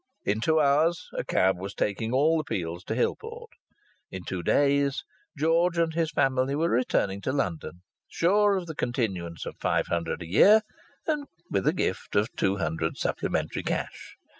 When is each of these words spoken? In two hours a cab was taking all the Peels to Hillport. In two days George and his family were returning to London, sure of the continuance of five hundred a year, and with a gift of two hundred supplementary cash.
In 0.25 0.41
two 0.41 0.59
hours 0.59 1.07
a 1.13 1.23
cab 1.23 1.59
was 1.59 1.75
taking 1.75 2.11
all 2.11 2.39
the 2.39 2.43
Peels 2.43 2.83
to 2.85 2.95
Hillport. 2.95 3.49
In 4.09 4.23
two 4.23 4.41
days 4.41 5.03
George 5.37 5.77
and 5.77 5.93
his 5.93 6.09
family 6.09 6.55
were 6.55 6.71
returning 6.71 7.21
to 7.21 7.31
London, 7.31 7.83
sure 8.07 8.55
of 8.57 8.65
the 8.65 8.73
continuance 8.73 9.45
of 9.45 9.53
five 9.61 9.85
hundred 9.89 10.23
a 10.23 10.27
year, 10.27 10.61
and 11.05 11.27
with 11.51 11.67
a 11.67 11.71
gift 11.73 12.15
of 12.15 12.35
two 12.35 12.57
hundred 12.57 12.97
supplementary 12.97 13.61
cash. 13.61 14.15